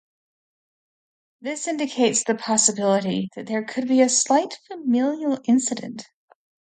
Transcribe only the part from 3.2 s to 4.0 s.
that there could